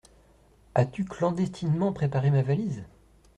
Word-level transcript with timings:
As-tu 0.73 1.05
clandestinement 1.05 1.93
préparé 1.93 2.31
ma 2.31 2.41
valise? 2.41 2.85